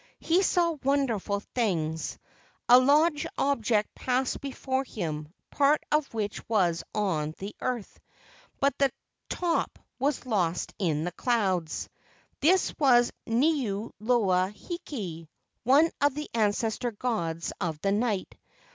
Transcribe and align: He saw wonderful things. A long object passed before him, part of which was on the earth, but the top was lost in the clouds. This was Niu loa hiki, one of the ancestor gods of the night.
He 0.19 0.41
saw 0.41 0.77
wonderful 0.83 1.41
things. 1.53 2.17
A 2.67 2.79
long 2.79 3.15
object 3.37 3.93
passed 3.93 4.41
before 4.41 4.83
him, 4.83 5.31
part 5.51 5.83
of 5.91 6.11
which 6.11 6.41
was 6.49 6.83
on 6.95 7.35
the 7.37 7.55
earth, 7.61 7.99
but 8.59 8.75
the 8.79 8.91
top 9.29 9.77
was 9.99 10.25
lost 10.25 10.73
in 10.79 11.03
the 11.03 11.11
clouds. 11.11 11.87
This 12.39 12.73
was 12.79 13.11
Niu 13.27 13.93
loa 13.99 14.49
hiki, 14.55 15.27
one 15.63 15.91
of 16.01 16.15
the 16.15 16.31
ancestor 16.33 16.89
gods 16.89 17.53
of 17.61 17.79
the 17.81 17.91
night. 17.91 18.33